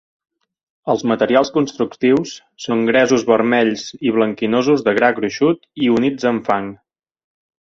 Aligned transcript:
Els 0.93 1.01
materials 1.09 1.51
constructius 1.57 2.31
són 2.65 2.81
gresos 2.87 3.27
vermells 3.33 3.85
i 4.09 4.15
blanquinosos 4.17 4.85
de 4.89 4.95
gra 5.01 5.11
gruixut 5.21 5.71
i 5.89 5.93
units 5.99 6.27
amb 6.33 6.51
fang. 6.51 6.73